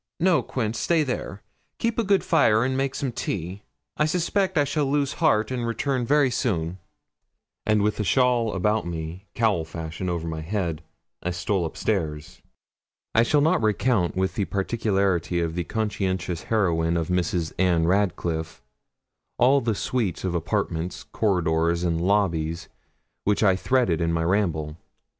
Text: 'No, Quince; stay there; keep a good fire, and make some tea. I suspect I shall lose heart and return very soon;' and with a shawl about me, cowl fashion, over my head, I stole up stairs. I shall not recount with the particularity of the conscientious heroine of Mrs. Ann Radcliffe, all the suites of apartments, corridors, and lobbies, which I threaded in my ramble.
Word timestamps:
'No, 0.19 0.41
Quince; 0.41 0.79
stay 0.79 1.03
there; 1.03 1.43
keep 1.77 1.99
a 1.99 2.03
good 2.03 2.23
fire, 2.23 2.65
and 2.65 2.75
make 2.75 2.95
some 2.95 3.11
tea. 3.11 3.61
I 3.97 4.05
suspect 4.05 4.57
I 4.57 4.63
shall 4.63 4.87
lose 4.91 5.13
heart 5.21 5.51
and 5.51 5.67
return 5.67 6.07
very 6.07 6.31
soon;' 6.31 6.79
and 7.67 7.83
with 7.83 7.99
a 7.99 8.03
shawl 8.03 8.55
about 8.55 8.87
me, 8.87 9.27
cowl 9.35 9.63
fashion, 9.63 10.09
over 10.09 10.27
my 10.27 10.41
head, 10.41 10.81
I 11.21 11.29
stole 11.29 11.65
up 11.65 11.77
stairs. 11.77 12.41
I 13.13 13.21
shall 13.21 13.41
not 13.41 13.61
recount 13.61 14.15
with 14.15 14.33
the 14.33 14.45
particularity 14.45 15.39
of 15.39 15.53
the 15.53 15.65
conscientious 15.65 16.45
heroine 16.45 16.97
of 16.97 17.09
Mrs. 17.09 17.53
Ann 17.59 17.85
Radcliffe, 17.85 18.63
all 19.37 19.61
the 19.61 19.75
suites 19.75 20.23
of 20.23 20.33
apartments, 20.33 21.03
corridors, 21.11 21.83
and 21.83 22.01
lobbies, 22.01 22.69
which 23.23 23.43
I 23.43 23.55
threaded 23.55 24.01
in 24.01 24.11
my 24.11 24.23
ramble. 24.23 24.77